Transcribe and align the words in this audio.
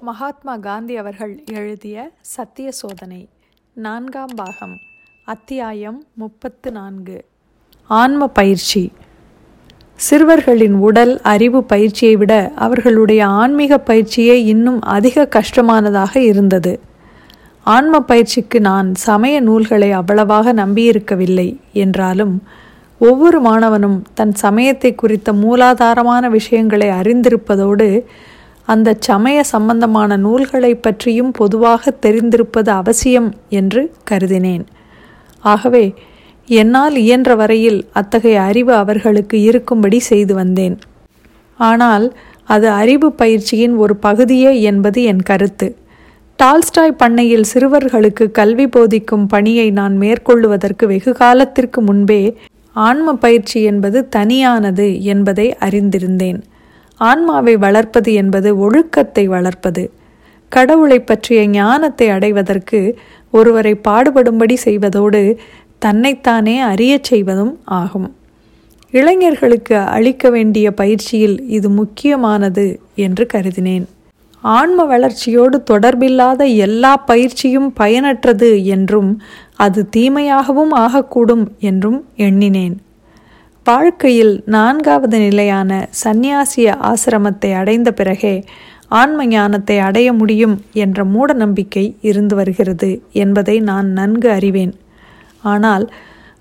மகாத்மா 0.00 0.56
காந்தி 0.56 0.96
அவர்கள் 0.96 1.44
எழுதிய 1.52 2.10
சத்திய 2.20 2.70
சோதனை 2.70 3.28
நான்காம் 3.74 4.34
பாகம் 4.36 4.76
அத்தியாயம் 5.24 6.04
முப்பத்து 6.14 6.72
நான்கு. 6.72 7.24
ஆன்ம 7.86 8.28
பயிற்சி. 8.28 8.92
சிறுவர்களின் 9.94 10.72
உடல் 10.72 11.20
அறிவு 11.22 11.64
பயிற்சியை 11.64 12.16
விட 12.16 12.52
அவர்களுடைய 12.54 13.26
ஆன்மீக 13.26 13.78
பயிற்சியே 13.78 14.44
இன்னும் 14.44 14.80
அதிக 14.80 15.28
கஷ்டமானதாக 15.28 16.16
இருந்தது. 16.16 16.80
ஆன்ம 17.64 18.00
பயிற்சிக்கு 18.00 18.60
நான் 18.60 18.94
சமய 18.94 19.40
நூல்களை 19.40 19.92
அவ்வளவாக 19.92 20.52
நம்பியிருக்கவில்லை 20.52 21.56
என்றாலும் 21.72 22.42
ஒவ்வொரு 22.98 23.42
மாணவனும் 23.42 24.02
தன் 24.14 24.34
சமயத்தை 24.34 24.94
குறித்த 24.94 25.32
மூலாதாரமான 25.32 26.30
விஷயங்களை 26.30 26.88
அறிந்திருப்பதோடு 26.88 28.04
அந்த 28.68 28.94
சமய 29.06 29.38
சம்பந்தமான 29.52 30.16
நூல்களை 30.26 30.72
பற்றியும் 30.86 31.32
பொதுவாக 31.40 31.92
தெரிந்திருப்பது 32.04 32.70
அவசியம் 32.80 33.28
என்று 33.60 33.82
கருதினேன். 34.10 34.64
ஆகவே 35.44 35.84
என்னால் 36.48 36.96
இயன்ற 37.04 37.30
வரையில் 37.34 37.80
அத்தகைய 37.92 38.36
அறிவு 38.42 38.72
அவர்களுக்கு 38.82 39.36
இருக்கும்படி 39.48 39.98
செய்து 40.10 40.34
வந்தேன். 40.34 40.76
ஆனால் 41.58 42.06
அது 42.48 42.68
அறிவு 42.82 43.08
பயிற்சியின் 43.12 43.74
ஒரு 43.76 43.94
பகுதியே 44.06 44.52
என்பது 44.62 45.00
என் 45.12 45.24
கருத்து. 45.30 45.68
டால்ஸ்டாய் 46.38 47.00
பண்ணையில் 47.02 47.48
சிறுவர்களுக்கு 47.52 48.24
கல்வி 48.30 48.66
போதிக்கும் 48.76 49.26
பணியை 49.26 49.66
நான் 49.70 49.94
மேற்கொள்ளுவதற்கு 50.02 50.84
வெகு 50.86 51.12
காலத்திற்கு 51.12 51.80
முன்பே 51.80 52.22
ஆன்ம 52.76 53.14
பயிற்சி 53.24 53.58
என்பது 53.62 53.98
தனியானது 54.16 54.86
என்பதை 55.12 55.46
அறிந்திருந்தேன். 55.66 56.40
ஆன்மாவை 56.98 57.56
வளர்ப்பது 57.56 58.12
என்பது 58.12 58.58
ஒழுக்கத்தை 58.58 59.28
வளர்ப்பது. 59.28 59.90
கடவுளை 60.48 61.00
பற்றிய 61.00 61.46
ஞானத்தை 61.48 62.08
அடைவதற்கு 62.08 62.98
ஒருவரை 63.30 63.80
பாடுபடும்படி 63.88 64.54
செய்வதோடு 64.54 65.38
தன்னைத்தானே 65.78 66.60
அறியச் 66.60 67.04
செய்வதும் 67.04 67.58
ஆகும். 67.64 68.14
இளைஞர்களுக்கு 68.90 69.76
அளிக்க 69.76 70.30
வேண்டிய 70.30 70.74
பயிற்சியில் 70.74 71.48
இது 71.48 71.68
முக்கியமானது 71.68 72.80
என்று 72.94 73.26
கருதினேன். 73.32 73.86
ஆன்ம 74.40 74.84
வளர்ச்சியோடு 74.84 75.62
தொடர்பில்லாத 75.70 76.56
எல்லா 76.56 76.96
பயிற்சியும் 76.96 77.72
பயனற்றது 77.80 78.64
என்றும் 78.64 79.22
அது 79.56 79.88
தீமையாகவும் 79.96 80.74
ஆகக்கூடும் 80.76 81.46
என்றும் 81.58 82.04
எண்ணினேன். 82.16 82.76
வாழ்க்கையில் 83.68 84.34
நான்காவது 84.46 85.18
நிலையான 85.18 85.70
சந்நியாசிய 86.04 86.74
ஆசிரமத்தை 86.82 87.50
அடைந்த 87.52 87.92
பிறகே 87.92 88.44
ஆன்ம 88.88 89.24
ஞானத்தை 89.26 89.78
அடைய 89.78 90.08
முடியும் 90.12 90.54
என்ற 90.72 91.04
மூட 91.04 91.32
நம்பிக்கை 91.32 91.96
இருந்து 92.00 92.34
வருகிறது 92.36 92.90
என்பதை 93.12 93.56
நான் 93.60 93.88
நன்கு 93.92 94.28
அறிவேன். 94.30 94.74
ஆனால் 95.42 95.84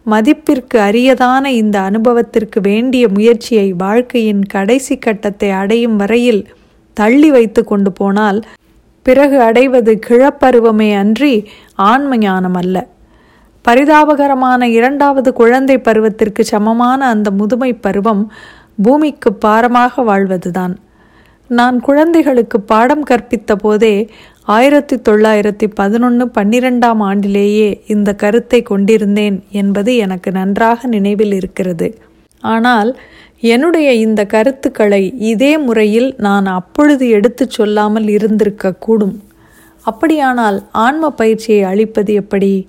மதிப்பிற்கு 0.06 0.78
அரியதான 0.80 1.45
இந்த 1.53 1.80
அனுபவத்திற்கு 1.81 2.61
வேண்டிய 2.61 3.08
முயற்சியை 3.08 3.67
வாழ்க்கையின் 3.73 4.44
கடைசி 4.45 4.97
கட்டத்தை 4.97 5.50
அடையும் 5.52 5.97
வரையில் 5.97 6.41
தள்ளி 6.97 7.31
வைத்து 7.31 7.64
கொண்டு 7.64 7.91
போனால் 7.91 8.39
பிறகு 9.06 9.39
அடைவது 9.41 9.94
கிழப்பருவமே 10.08 10.91
அன்றி 10.97 11.36
ஆன்ம 11.75 12.17
ஞானம் 12.17 12.53
அல்ல 12.53 12.78
பரிதாபகரமான 13.68 14.64
இரண்டாவது 14.64 15.34
குழந்தை 15.34 15.78
பருவத்திற்கு 15.78 16.42
சமமான 16.42 17.08
அந்த 17.08 17.32
முதுமை 17.32 17.74
பருவம் 17.74 18.32
பூமிக்கு 18.84 19.34
பாரமாக 19.34 20.04
வாழ்வதுதான். 20.04 20.76
நான் 21.50 21.80
குழந்தைகளுக்கு 21.80 22.62
பாடம் 22.62 23.04
கற்பித்த 23.09 23.56
போதே 23.56 24.09
ஆயிரத்தி 24.44 24.96
தொள்ளாயிரத்தி 25.09 25.68
பதினொன்று 25.76 26.26
பன்னிரெண்டாம் 26.26 27.02
ஆண்டிலேயே 27.09 27.82
இந்த 27.88 28.14
கருத்தை 28.14 28.62
கொண்டிருந்தேன் 28.62 29.44
என்பது 29.52 29.96
எனக்கு 29.96 30.31
நன்றாக 30.31 30.88
நினைவில் 30.88 31.31
இருக்கிறது. 31.31 31.97
ஆனால் 32.44 32.97
என்னுடைய 33.40 33.94
இந்த 33.94 34.25
கருத்துக்களை 34.25 35.03
இதே 35.31 35.58
முறையில் 35.58 36.16
நான் 36.18 36.46
அப்பொழுது 36.46 37.09
எடுத்துச் 37.09 37.50
சொல்லாமல் 37.50 38.08
இருந்திருக்க 38.08 38.74
கூடும் 38.74 39.16
அப்படியானால் 39.84 40.64
ஆன்ம 40.72 41.09
பயிற்சியை 41.09 41.64
அளிப்பது 41.64 42.14
எப்படி? 42.14 42.68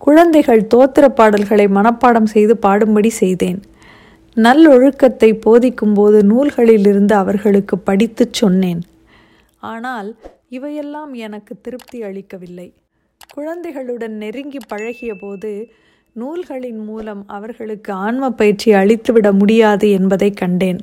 குழந்தைகள் 0.00 0.62
தோத்திர 0.74 1.04
பாடல்களை 1.08 1.66
மனப்பாடம் 1.66 2.28
செய்து 2.34 2.54
பாடும்படி 2.66 3.10
செய்தேன். 3.22 3.58
நல்லொழுக்கத்தை 4.36 5.30
போதிக்கும்போது 5.46 6.18
நூல்களிலிருந்து 6.22 7.12
அவர்களுக்கு 7.12 7.78
படித்துச் 7.78 8.36
சொன்னேன். 8.40 8.80
ஆனால் 9.62 10.08
இவையெல்லாம் 10.48 11.12
எனக்கு 11.26 11.54
திருப்தி 11.60 11.98
அளிக்கவில்லை. 12.02 12.68
குழந்தைகளுடன் 13.34 14.14
நெருங்கி 14.16 14.60
பழகிய 14.68 15.12
போது 15.14 15.52
நூல்களின் 16.16 16.80
மூலம் 16.84 17.22
அவர்களுக்கு 17.26 17.90
ஆன்ம 18.06 18.30
பயிற்சி 18.30 18.70
அளித்துவிட 18.72 19.28
முடியாது 19.32 19.86
என்பதை 19.90 20.30
கண்டேன். 20.32 20.80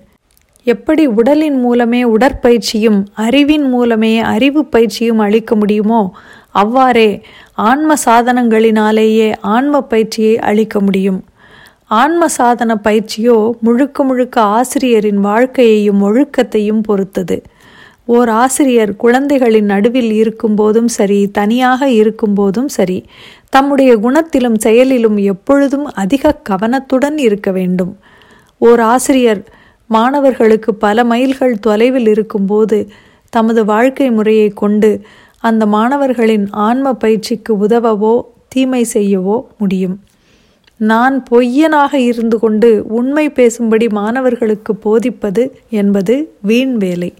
எப்படி 0.65 1.03
உடலின் 1.19 1.59
மூலமே 1.59 1.99
உடற்பயிற்சியும் 2.03 2.99
அறிவின் 3.25 3.67
மூலமே 3.73 4.13
அறிவு 4.33 4.61
பயிற்சியும் 4.65 5.21
அளிக்க 5.25 5.55
முடியுமோ 5.55 6.01
அவ்வாறே 6.51 7.09
ஆன்ம 7.57 7.93
சாதனங்களினாலேயே 8.05 9.35
ஆன்ம 9.41 9.81
பயிற்சியை 9.81 10.39
அளிக்க 10.39 10.79
முடியும். 10.79 11.19
ஆன்ம 11.87 12.27
சாதன 12.27 12.71
பயிற்சியோ 12.83 13.51
முழுக்க 13.59 14.03
முழுக்க 14.03 14.41
ஆசிரியரின் 14.41 15.19
வாழ்க்கையையும் 15.19 16.01
ஒழுக்கத்தையும் 16.03 16.81
பொறுத்தது. 16.83 17.37
ஓர் 18.05 18.29
ஆசிரியர் 18.29 18.95
குழந்தைகளின் 18.95 19.65
நடுவில் 19.65 20.11
இருக்கும்போதும் 20.11 20.85
சரி 20.85 21.27
தனியாக 21.31 21.87
இருக்கும்போதும் 21.87 22.65
சரி 22.65 23.05
தம்முடைய 23.49 23.97
குணத்திலும் 23.97 24.57
செயலிலும் 24.57 25.17
எப்பொழுதும் 25.17 25.85
அதிக 25.93 26.33
கவனத்துடன் 26.43 27.17
இருக்க 27.17 27.51
வேண்டும். 27.51 27.93
ஓர் 28.57 28.79
ஆசிரியர் 28.79 29.43
மாணவர்களுக்கு 29.89 30.73
பல 30.75 31.03
மைல்கள் 31.03 31.59
தொலைவில் 31.59 32.07
இருக்கும்போது 32.07 32.89
தமது 33.29 33.65
வாழ்க்கை 33.65 34.11
முறையை 34.11 34.49
கொண்டு 34.49 35.01
அந்த 35.43 35.65
மாணவர்களின் 35.65 36.47
ஆன்ம 36.51 36.93
பயிற்சிக்கு 36.93 37.53
உதவவோ 37.67 38.21
தீமை 38.47 38.85
செய்யவோ 38.93 39.37
முடியும். 39.57 39.95
நான் 40.79 41.15
பொய்யனாக 41.31 41.93
இருந்து 41.93 42.39
கொண்டு 42.39 42.69
உண்மை 42.87 43.29
பேசும்படி 43.29 43.87
மாணவர்களுக்கு 43.89 44.75
போதிப்பது 44.75 45.43
என்பது 45.69 46.15
வீண் 46.41 46.75
வேலை. 46.77 47.13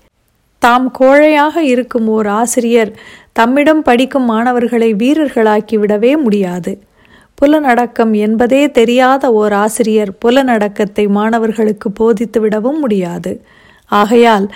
தாம் 0.60 0.92
கோழையாக 1.00 1.58
இருக்கும் 1.58 2.08
ஓர் 2.08 2.28
ஆசிரியர் 2.28 2.92
தம்மிடம் 3.32 3.82
படிக்கும் 3.82 4.26
மாணவர்களை 4.26 4.94
வீரர்களாக்கி 4.94 5.76
விடவே 5.76 6.14
முடியாது. 6.24 6.82
புலநடக்கம் 7.36 8.14
என்பதே 8.14 8.72
தெரியாத 8.72 9.34
ஓர் 9.34 9.54
ஆசிரியர் 9.54 10.12
புலநடக்கத்தை 10.26 11.08
மாணவர்களுக்கு 11.10 11.92
போதித்து 11.92 12.40
விடவும் 12.42 12.80
முடியாது. 12.80 13.42
ஆகையால் 13.92 14.48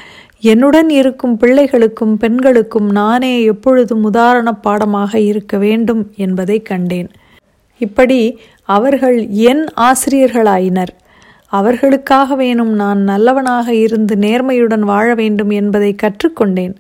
என்னுடன் 0.42 0.90
இருக்கும் 0.90 1.38
பிள்ளைகளுக்கும் 1.40 2.14
பெண்களுக்கும் 2.14 2.92
நானே 2.92 3.44
எப்பொழுதும் 3.44 4.04
உதாரண 4.04 4.54
பாடமாக 4.54 5.20
இருக்க 5.20 5.58
வேண்டும் 5.58 6.12
என்பதை 6.16 6.62
கண்டேன். 6.62 7.10
இப்படி 7.78 8.40
அவர்கள் 8.64 9.28
என் 9.28 9.66
ஆசிரியர்களாயினர். 9.76 10.94
அவர்களுக்காக 11.48 12.36
வேணும் 12.36 12.74
நான் 12.74 13.02
நல்லவனாக 13.02 13.74
இருந்து 13.74 14.16
நேர்மையுடன் 14.16 14.80
வாழ 14.80 15.16
வேண்டும் 15.16 15.50
என்பதை 15.50 15.96
கற்றுக்கொண்டேன். 16.04 16.76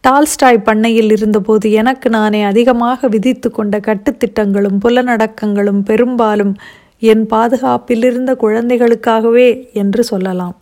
டால்ஸ்டாய் 0.00 0.64
பண்ணையில் 0.64 1.10
இருந்தபோது 1.10 1.72
எனக்கு 1.72 2.10
நானே 2.10 2.42
அதிகமாக 2.42 3.08
விதித்து 3.08 3.50
கொண்ட 3.50 3.78
கட்டுத்திட்டங்களும் 3.78 4.78
புலனடக்கங்களும் 4.84 5.82
பெரும்பாலும் 5.84 6.54
என் 6.98 7.26
பாதுகாப்பிலிருந்த 7.26 8.34
குழந்தைகளுக்காகவே 8.34 9.72
என்று 9.72 10.04
சொல்லலாம். 10.04 10.56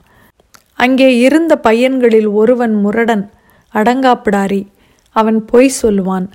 அங்கே 0.84 1.08
இருந்த 1.26 1.52
பையன்களில் 1.66 2.28
ஒருவன் 2.40 2.74
முரடன் 2.84 3.24
அடங்காப்பிடாரி. 3.74 4.62
அவன் 5.16 5.38
பொய் 5.50 5.76
சொல்லுவான் 5.82 6.26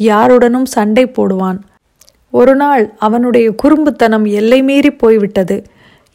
யாருடனும் 0.00 0.68
சண்டை 0.76 1.04
போடுவான். 1.08 1.58
ஒரு 2.32 2.54
நாள் 2.62 2.84
அவனுடைய 3.06 3.46
குறும்புத்தனம் 3.62 4.26
எல்லை 4.38 4.60
மீறி 4.68 4.90
போய்விட்டது. 5.02 5.56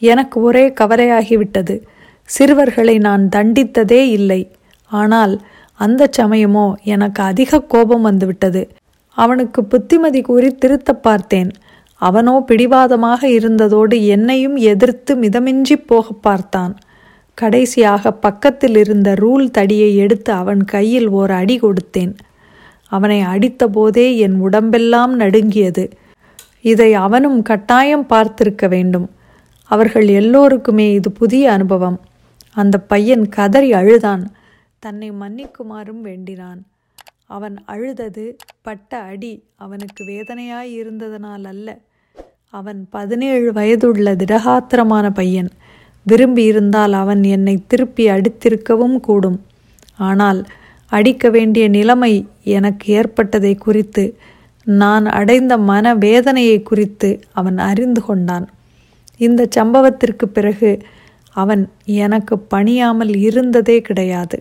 எனக்கு 0.01 0.37
ஒரே 0.47 0.65
கவலையாகிவிட்டது. 0.79 1.75
சிறுவர்களை 2.29 2.95
நான் 3.07 3.23
தண்டித்ததே 3.35 4.01
இல்லை. 4.17 4.41
ஆனால் 4.91 5.33
அந்த 5.79 6.09
சமயமோ 6.17 6.65
எனக்கு 6.93 7.21
அதிக 7.31 7.61
கோபம் 7.73 8.05
வந்துவிட்டது. 8.09 8.61
அவனுக்கு 9.17 9.59
புத்திமதி 9.71 10.21
கூறி 10.21 10.49
திருத்த 10.63 10.93
பார்த்தேன். 11.07 11.49
அவனோ 12.01 12.35
பிடிவாதமாக 12.49 13.21
இருந்ததோடு 13.37 13.95
என்னையும் 14.15 14.57
எதிர்த்து 14.71 15.11
மிதமின்றி 15.23 15.77
போக 15.91 16.07
பார்த்தான். 16.27 16.73
கடைசியாக 17.41 18.11
பக்கத்தில் 18.25 18.75
இருந்த 18.75 19.09
ரூல் 19.21 19.45
தடியை 19.57 19.89
எடுத்து 19.95 20.31
அவன் 20.41 20.61
கையில் 20.73 21.07
ஓர் 21.19 21.31
அடி 21.31 21.55
கொடுத்தேன். 21.59 22.13
அவனை 22.95 23.19
அடித்தபோதே 23.33 24.05
என் 24.17 24.37
உடம்பெல்லாம் 24.39 25.13
நடுங்கியது. 25.15 25.85
இதை 26.71 26.89
அவனும் 27.05 27.39
கட்டாயம் 27.41 28.05
பார்த்திருக்க 28.09 28.67
வேண்டும். 28.67 29.07
அவர்கள் 29.69 30.07
எல்லோருக்குமே 30.19 30.87
இது 30.93 31.09
புதிய 31.11 31.51
அனுபவம். 31.51 31.97
அந்த 32.61 32.75
பையன் 32.91 33.25
கதறி 33.37 33.69
அழுதான். 33.73 34.23
தன்னை 34.79 35.09
மன்னிக்குமாறும் 35.21 36.01
வேண்டினான். 36.07 36.61
அவன் 37.37 37.55
அழுதது 37.65 38.25
பட்ட 38.61 38.91
அடி 39.11 39.33
அவனுக்கு 39.65 40.01
வேதனையாய் 40.03 40.71
இருந்ததனால் 40.79 41.45
அல்ல 41.51 41.77
அவன் 42.53 42.79
பதினேழு 42.89 43.49
வயதுள்ள 43.53 44.15
திடகாத்திரமான 44.21 45.07
பையன். 45.13 45.51
விரும்பியிருந்தால் 46.05 46.93
அவன் 46.93 47.21
என்னை 47.35 47.55
திருப்பி 47.67 48.03
அடித்திருக்கவும் 48.09 48.97
கூடும். 48.99 49.39
ஆனால் 50.07 50.39
அடிக்க 50.91 51.29
வேண்டிய 51.29 51.65
நிலைமை 51.69 52.13
எனக்கு 52.57 52.85
ஏற்பட்டதை 52.93 53.53
குறித்து 53.55 54.03
நான் 54.67 55.05
அடைந்த 55.19 55.53
மன 55.69 55.93
வேதனையை 55.95 56.57
குறித்து 56.61 57.09
அவன் 57.31 57.57
அறிந்து 57.69 58.01
கொண்டான். 58.01 58.45
இந்த 59.17 59.41
சம்பவத்திற்கு 59.57 60.25
பிறகு 60.27 60.71
அவன் 61.35 61.63
எனக்கு 62.05 62.35
பணியாமல் 62.53 63.13
இருந்ததே 63.27 63.77
கிடையாது 63.81 64.37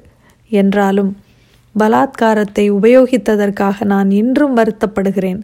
என்றாலும் 0.50 1.10
பலாத்காரத்தை 1.74 2.64
உபயோகித்ததற்காக 2.78 3.84
நான் 3.84 4.10
இன்றும் 4.20 4.56
வருத்தப்படுகிறேன். 4.56 5.40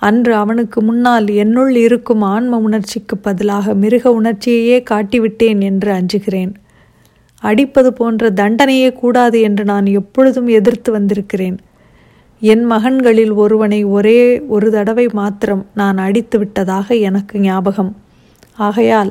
அன்று 0.00 0.34
அவனுக்கு 0.34 0.82
முன்னால் 0.82 1.26
என்னுள் 1.28 1.74
இருக்கும் 1.76 2.22
ஆன்ம 2.22 2.58
உணர்ச்சிக்கு 2.58 3.16
பதிலாக 3.16 3.74
மிருக 3.74 4.04
உணர்ச்சியையே 4.20 4.78
காட்டிவிட்டேன் 4.90 5.60
என்று 5.60 5.90
அஞ்சுகிறேன். 5.92 6.52
அடிப்பது 7.42 7.90
போன்ற 7.92 8.30
தண்டனையே 8.30 8.92
கூடாது 8.92 9.40
என்று 9.40 9.64
நான் 9.64 9.86
எப்பொழுதும் 9.86 10.48
எதிர்த்து 10.48 10.92
வந்திருக்கிறேன். 10.92 11.58
என் 12.42 12.64
மகன்களில் 12.70 13.32
ஒருவனை 13.34 13.84
ஒரே 13.84 14.20
ஒரு 14.48 14.70
தடவை 14.70 15.06
மாத்திரம் 15.12 15.66
நான் 15.74 15.98
அடித்து 15.98 16.38
விட்டதாக 16.38 16.94
எனக்கு 16.94 17.38
ஞாபகம். 17.40 17.92
ஆகையால் 18.56 19.10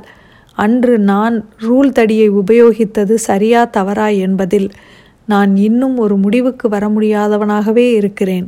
அன்று 0.54 0.96
நான் 1.00 1.36
ரூல் 1.62 1.92
தடியை 1.92 2.30
உபயோகித்தது 2.32 3.14
சரியா 3.14 3.66
தவறா 3.66 4.08
என்பதில் 4.08 4.70
நான் 5.26 5.52
இன்னும் 5.68 5.98
ஒரு 5.98 6.16
முடிவுக்கு 6.18 6.70
வர 6.70 6.88
முடியாதவனாகவே 6.88 7.86
இருக்கிறேன். 7.94 8.48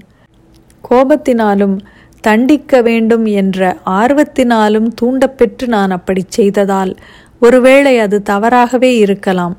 கோபத்தினாலும் 0.90 1.76
தண்டிக்க 2.22 2.82
வேண்டும் 2.82 3.26
என்ற 3.26 3.78
ஆர்வத்தினாலும் 3.86 4.88
தூண்டப்பெற்று 5.02 5.68
நான் 5.68 5.92
அப்படி 5.92 6.24
செய்ததால் 6.28 6.96
ஒருவேளை 7.40 8.00
அது 8.00 8.22
தவறாகவே 8.22 8.98
இருக்கலாம். 8.98 9.56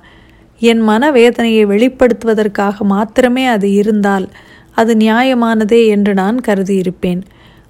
என் 0.59 0.89
மனவேதனையை 0.89 1.65
வெளிப்படுத்துவதற்காக 1.67 2.77
மாத்திரமே 2.79 3.47
அது 3.47 3.73
இருந்தால் 3.73 4.29
அது 4.71 4.95
நியாயமானதே 4.95 5.87
என்று 5.87 6.15
நான் 6.15 6.39
கருதியிருப்பேன். 6.47 7.23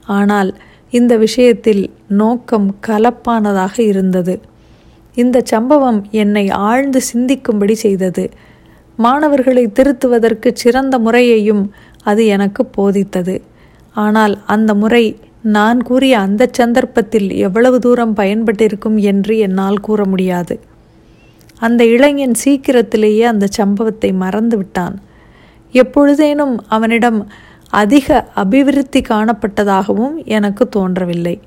ஆனால் 0.07 0.51
இந்த 0.91 1.17
விஷயத்தில் 1.17 1.91
நோக்கம் 2.09 2.69
கலப்பானதாக 2.87 3.79
இருந்தது. 3.79 4.41
இந்த 5.15 5.41
சம்பவம் 5.45 6.07
என்னை 6.11 6.51
ஆழ்ந்து 6.51 7.01
சிந்திக்கும்படி 7.13 7.75
செய்தது. 7.75 8.31
மாணவர்களை 8.97 9.65
திருத்துவதற்கு 9.67 10.49
சிறந்த 10.53 10.99
முறையையும் 10.99 11.73
அது 12.03 12.27
எனக்கு 12.27 12.63
போதித்தது. 12.77 13.41
ஆனால் 13.95 14.35
அந்த 14.47 14.75
முறை 14.75 15.05
நான் 15.41 15.83
கூறிய 15.83 16.19
அந்த 16.19 16.49
சந்தர்ப்பத்தில் 16.53 17.31
எவ்வளவு 17.37 17.79
தூரம் 17.79 18.15
பயன்பட்டிருக்கும் 18.17 18.97
என்று 18.97 19.39
என்னால் 19.39 19.81
கூற 19.81 20.05
முடியாது. 20.05 20.61
அந்த 21.59 21.85
இளைஞன் 21.85 22.35
சீக்கிரத்திலேயே 22.35 23.25
அந்த 23.25 23.47
சம்பவத்தை 23.47 24.13
மறந்து 24.13 24.57
விட்டான் 24.57 24.97
எப்பொழுதேனும் 25.75 26.55
அவனிடம் 26.69 27.29
அதிக 27.69 28.29
அபிவிருத்தி 28.35 29.01
காணப்பட்டதாகவும் 29.01 30.17
எனக்கு 30.25 30.69
தோன்றவில்லை. 30.69 31.41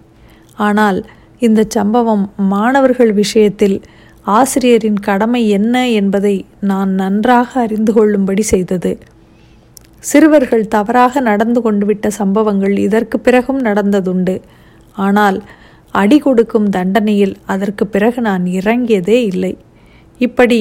ஆனால் 0.57 0.99
இந்த 1.39 1.61
சம்பவம் 1.69 2.33
மாணவர்கள் 2.35 3.13
விஷயத்தில் 3.13 3.81
ஆசிரியரின் 4.25 4.99
கடமை 4.99 5.49
என்ன 5.49 5.89
என்பதை 5.89 6.45
நான் 6.59 6.89
நன்றாக 6.89 7.59
அறிந்து 7.61 7.93
கொள்ளும்படி 7.93 8.41
செய்தது. 8.41 8.99
சிறுவர்கள் 10.09 10.65
தவறாக 10.67 11.19
நடந்து 11.19 11.61
கொண்டு 11.61 11.85
விட்ட 11.85 12.09
சம்பவங்கள் 12.09 12.77
இதற்கு 12.77 13.19
பிறகும் 13.19 13.61
நடந்ததுண்டு. 13.63 14.35
ஆனால் 14.95 15.37
அடி 15.91 16.17
கொடுக்கும் 16.19 16.69
தண்டனையில் 16.69 17.35
அதற்கு 17.45 17.87
பிறகு 17.87 18.21
நான் 18.21 18.43
இறங்கியதே 18.59 19.17
இல்லை. 19.31 19.57
இப்படி 20.19 20.59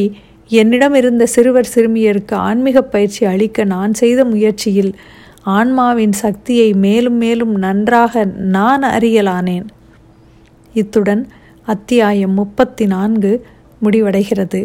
என்னிடம் 0.49 0.95
இருந்த 0.95 1.27
சிறுவர் 1.27 1.73
சிறுமியருக்கு 1.75 2.35
ஆன்மீக 2.49 2.83
பயிற்சி 2.83 3.23
அளிக்க 3.25 3.65
நான் 3.65 3.95
செய்த 3.95 4.25
முயற்சியில் 4.25 4.93
ஆன்மாவின் 5.43 6.13
சக்தியை 6.13 6.69
மேலும் 6.85 7.17
மேலும் 7.17 7.55
நன்றாக 7.55 8.25
நான் 8.57 8.83
அறியலானேன். 8.83 9.67
இத்துடன் 10.75 11.23
அத்தியாயம் 11.65 12.35
முப்பத்தி 12.35 12.87
நான்கு 12.87 13.33
முடிவடைகிறது. 13.83 14.63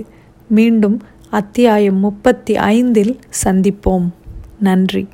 மீண்டும் 0.48 0.98
அத்தியாயம் 1.30 2.00
முப்பத்தி 2.00 2.56
ஐந்தில் 2.56 3.14
சந்திப்போம். 3.44 4.08
நன்றி. 4.62 5.08